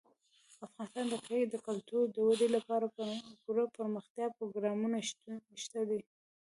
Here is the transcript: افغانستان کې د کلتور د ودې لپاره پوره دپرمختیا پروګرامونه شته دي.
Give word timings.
افغانستان 0.67 1.09
کې 1.27 1.39
د 1.53 1.55
کلتور 1.67 2.03
د 2.11 2.17
ودې 2.27 2.47
لپاره 2.55 2.85
پوره 3.43 3.63
دپرمختیا 3.67 4.27
پروګرامونه 4.37 4.97
شته 5.63 5.81
دي. 5.89 6.01